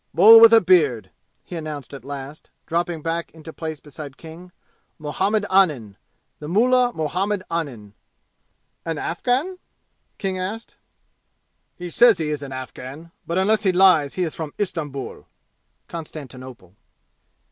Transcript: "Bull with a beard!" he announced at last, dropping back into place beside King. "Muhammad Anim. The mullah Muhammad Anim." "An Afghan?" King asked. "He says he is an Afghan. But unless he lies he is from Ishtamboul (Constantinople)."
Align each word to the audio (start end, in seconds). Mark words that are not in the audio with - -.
"Bull 0.15 0.39
with 0.39 0.51
a 0.51 0.61
beard!" 0.61 1.11
he 1.43 1.55
announced 1.55 1.93
at 1.93 2.03
last, 2.03 2.49
dropping 2.65 3.03
back 3.03 3.29
into 3.33 3.53
place 3.53 3.79
beside 3.79 4.17
King. 4.17 4.51
"Muhammad 4.97 5.45
Anim. 5.51 5.95
The 6.39 6.47
mullah 6.47 6.91
Muhammad 6.95 7.43
Anim." 7.51 7.93
"An 8.83 8.97
Afghan?" 8.97 9.59
King 10.17 10.39
asked. 10.39 10.77
"He 11.75 11.91
says 11.91 12.17
he 12.17 12.29
is 12.29 12.41
an 12.41 12.51
Afghan. 12.51 13.11
But 13.27 13.37
unless 13.37 13.61
he 13.61 13.71
lies 13.71 14.15
he 14.15 14.23
is 14.23 14.33
from 14.33 14.53
Ishtamboul 14.57 15.25
(Constantinople)." 15.87 16.75